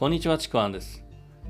[0.00, 1.04] こんにちは、ちくわんです。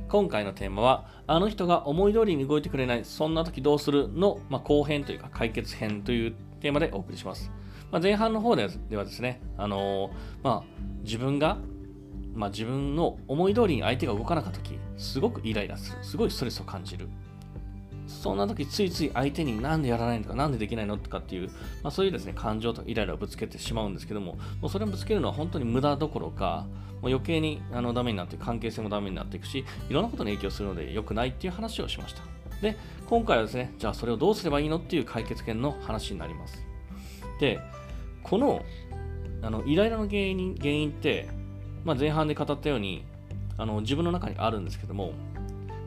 [0.08, 7.52] 今回のテーマは、あの人が思い通りに動いてくれない、そんな時どうするの、まあ、後編というか解決編というテーマでお送りします。
[7.92, 8.64] まあ、前半の方で
[8.96, 10.10] はですね、あのー
[10.42, 10.64] まあ、
[11.04, 11.58] 自分が、
[12.34, 17.08] ま、自分の思い通りに相手が動かなかった時、すごくイライラする、すごいストレスを感じる。
[18.20, 21.48] そんな時ついつい相手になんでやらないのか、なんでできないのとかっていう、
[21.82, 26.66] まあ、そういうですね、感情とイライラをぶつけてしまうんですけども、もうそれをぶつけるのは本当に無駄どころか、
[27.00, 32.22] もう余計にあのダメになって、関係性もダメになっていくし、いろんなことに影響するので良くないっていう話をしました。
[32.60, 32.76] で、
[33.08, 36.62] 今回はですね、じゃあそれをどうすればいいのっていう解決権の話になります。
[37.40, 37.58] で、
[38.22, 38.62] この
[39.40, 41.30] あのイライラの原因原因って、
[41.84, 43.02] まあ、前半で語ったように
[43.56, 45.14] あの自分の中にあるんですけども、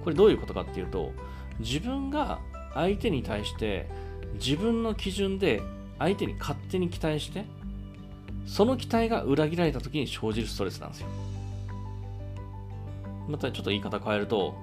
[0.03, 1.11] これどういうことかっていうと、
[1.59, 2.39] 自分が
[2.73, 3.88] 相手に対して
[4.35, 5.61] 自分の基準で
[5.99, 7.45] 相手に勝手に期待して
[8.45, 11.08] その期待が裏切られた時に生じるストレスなんですよ。
[13.30, 14.55] またちょっと言い方変えると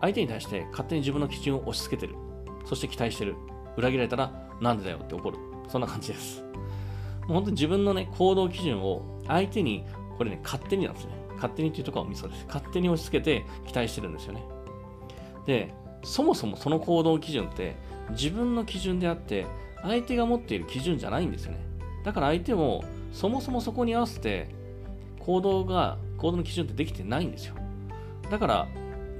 [0.00, 2.14] 相手に対して勝手に自分の基準を押し付けてる。
[2.64, 3.34] そして期待してる。
[3.76, 5.38] 裏切られたらなんでだよって怒る。
[5.68, 6.42] そんな感じです。
[7.26, 9.84] もう本当に自分のね行動基準を相手に
[10.16, 11.12] これね勝手になんですね。
[11.34, 12.46] 勝手にっていうところはミソです。
[12.46, 14.42] 勝手に押し付けて期待してるんですよね。
[15.44, 17.76] でそもそもその行動基準って
[18.10, 19.46] 自分の基準であって
[19.82, 21.58] 相手が持っている基準じゃないんですよね。
[22.04, 24.48] だから相手もそもそもそこに合わせて
[25.20, 27.54] 行動が行動の基準ってできてないんですよ。
[28.30, 28.68] だから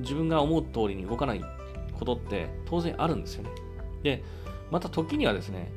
[0.01, 1.45] 自分が思う通りに動かない
[1.99, 3.51] ことって当然あるんですよね。
[4.03, 4.23] で
[4.71, 5.71] また時にはですね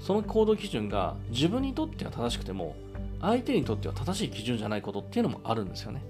[0.00, 2.76] その行動基準が自分にとっては正しくても
[3.20, 6.02] 相手にとっては正しい基準じゃないことっていうのもあるんですよね。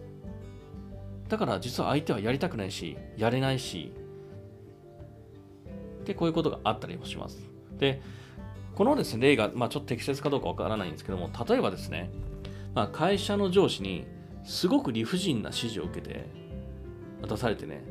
[1.29, 3.93] だから実は相手はやりたくないしやれないし
[6.07, 7.39] でこういうことがあったりもします。
[7.79, 8.01] で
[8.75, 12.11] このですね例が、まあ、ちょっと適切かどうかわからないんですけども例えばですね、
[12.75, 14.07] まあ、会社の上司に
[14.45, 16.27] すごく理不尽な指示を受けて
[17.27, 17.83] 出されてね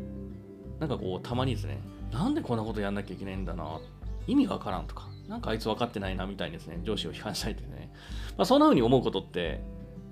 [0.79, 1.79] なんかこうたまにですね
[2.11, 3.79] なんでこんなことやんなきゃいけないんだな
[4.27, 7.91] 意味がわからんとかなんかあいつ分かってないなみたいにですね上司を批判したりとかね、
[8.37, 9.61] まあ、そんな風に思うことって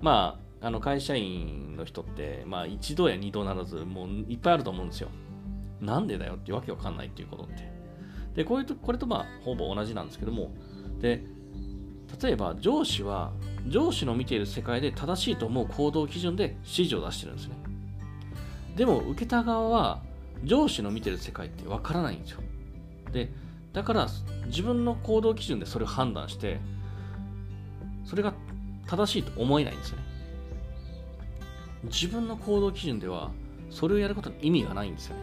[0.00, 5.10] まああの会社員の人って、まあ、一度や二度ならずもういっぱいあると思うんですよ。
[5.82, 7.70] なんでだよってわけわかんないっていうことって。
[8.34, 10.50] でこういうとこれとまあほぼ同じなんですけども。
[11.00, 11.22] で
[12.22, 13.32] 例えば上司は
[13.66, 17.56] 上司の見ている世界で正しいと思う行動基準で指示を出してるんですね。
[18.76, 20.02] でも受けた側は
[20.44, 22.40] 上司の見てる世界ってわからないんですよ。
[23.12, 23.32] で
[23.72, 24.06] だから
[24.46, 26.60] 自分の行動基準でそれを判断して
[28.04, 28.34] それが
[28.86, 30.02] 正しいと思えないんですよね。
[31.84, 33.30] 自分の行動基準では
[33.70, 35.22] それをやることに意味がないんですよね。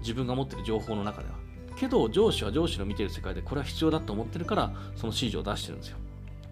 [0.00, 1.43] 自分が持っている情報の中では。
[1.76, 5.98] けど上司は上司の見てる世界でこれは必要だと思ってるからその指示を出してるんですよ。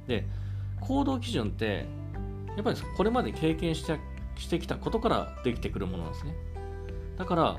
[0.06, 0.26] で
[0.80, 1.86] 行動基準って
[2.56, 3.98] やっぱりこれまで経験して
[4.36, 6.34] してきたことからできてくるものなんですね。
[7.16, 7.58] だから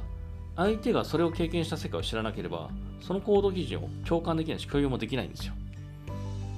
[0.56, 2.70] 相手がそれを経験した世界を知らなければ
[3.02, 5.54] その行動基準を共感できないし共有もできないんですよ。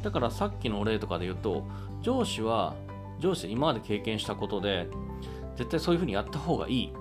[0.04, 1.66] だからさっきの例とかで言うと
[2.02, 2.76] 上司は
[3.20, 4.88] 上司で今まで経験したことで
[5.56, 6.94] 絶対そういうふうにやった方がいい。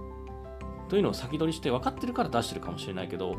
[0.95, 3.35] というのを先取りして分かってるから出してるかもしれないけど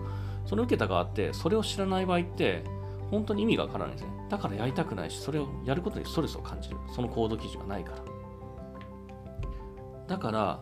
[0.45, 2.65] その受けた側ってそれを知らない場合って
[3.09, 4.11] 本当に意味がわからないんですね。
[4.29, 6.75] だからやりたくないしそれをやることにストレスを感じる。
[6.93, 7.97] その行動基準がないから。
[10.05, 10.59] だから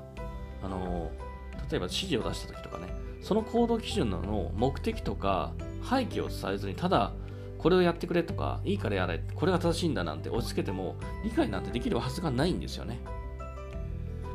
[0.62, 1.10] あの
[1.72, 2.96] 例えば指示を出した時とかね。
[3.24, 5.54] その行動基準の目的とか
[5.90, 7.14] 背景を伝えずにただ
[7.58, 13.00] これをやってくれとかいいからやれこれが正しいんだなんて押し付けても理解なんてできるはずがないんですよね、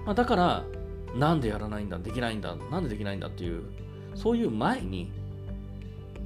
[0.05, 0.65] まあ、だから
[1.17, 3.65] なんでやらないんだできないんだなんでできないんだっていう
[4.15, 5.11] そういう前に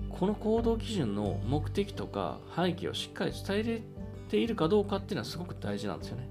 [0.08, 3.82] この行動基準の目的とか背景をしっかり伝えれ
[4.28, 6.28] ているかどうかっていうのはすごく大事なんですよね。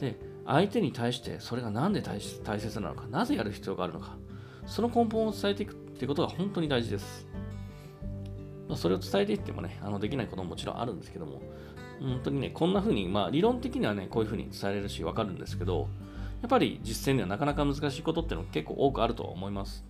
[0.00, 4.16] で相手に対してそれが何で大切なのかなぜやる必要があるのか
[4.66, 7.26] その根本を伝えていくってことが本当に大事です、
[8.68, 11.40] まあ、それを伝えていってもねあのできないことももちろんあるんですけども
[12.00, 15.88] 本当にねこんな風にまあ理論的にはねこういう風に伝えれるし分かるんですけど
[16.42, 19.84] やっぱり実践ではなかなか難しいことっていうのも結構多くあるとは思います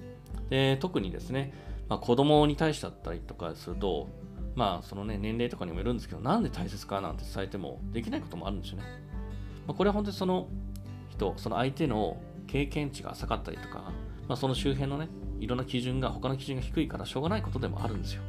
[0.51, 1.53] で特にですね、
[1.89, 4.09] まあ、子供に対してだったりとかすると
[4.55, 8.85] まあそのね年齢とかにもよるんですけどなんで大切かなんて伝えてもできないこともあるんですよね
[9.67, 10.49] まあ、これは本当にその
[11.11, 12.17] 人、その相手の
[12.47, 13.93] 経験値が浅かったりとか、
[14.29, 15.09] まあ、その周辺のね、
[15.41, 18.23] いろんな基準が、他の基準が低いからしょうがないことでもあるんですよ。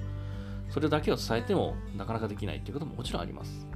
[0.69, 3.67] それだけを伝えてもなかなかできないっていうことももちろんあります。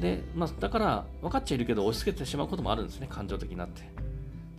[0.00, 3.82] で、まあ、だから分かっちゃいるけど押し付けてしまうこともあるんですね、感情的になって。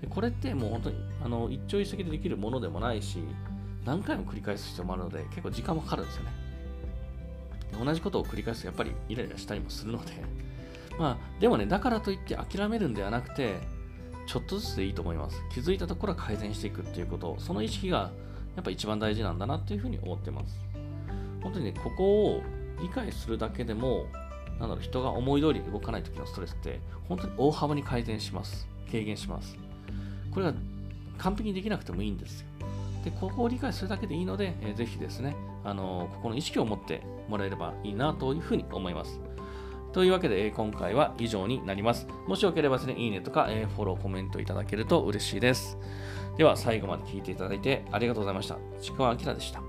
[0.02, 3.20] でこれってもう本当にあの一朝一夕でできるものでもないし、
[3.86, 6.32] 何回も繰り返す必要もあるので、結構時間もかかるんですよね。
[7.84, 10.12] 同じことを繰り返すとやっぱりイライラしたりもするので、
[10.98, 13.62] まあ、でもね、だからといって諦めるんではなくて、
[14.26, 15.42] ちょっとずつでいいと思います。
[15.54, 18.12] 気づいたところは改善していくっていうこと、その意識が
[18.56, 20.60] やっぱ一番大事なんだなっていうふうに思ってます。
[21.42, 22.44] 本当にね、ここを
[22.82, 24.08] 理解するだけでも、
[24.60, 28.68] なんだろう、人が思い通り動かない時のストレスって、本当に大幅に改善します。
[28.92, 29.58] 軽減します。
[30.32, 30.54] これが
[31.18, 32.48] 完璧にできなくてもいいんですよ。
[33.04, 39.20] で、ここを理解するだけでいいので、えーぜひですね、あのここの意識を持ってもらえればいいなというふうに思います。
[39.94, 42.08] というわけで、え今回は以上になります。
[42.28, 45.78] もしよければですね、いいねとか、えフォロー、コメントいただけると嬉しいです。
[46.38, 48.58] では、最後まで聞いていただいてありがとうございました。
[48.82, 49.69] ちくわあきらでした。